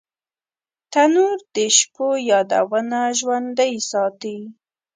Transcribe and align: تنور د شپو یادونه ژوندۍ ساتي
تنور 0.91 1.37
د 1.55 1.57
شپو 1.77 2.07
یادونه 2.29 2.99
ژوندۍ 3.19 3.73
ساتي 3.89 4.37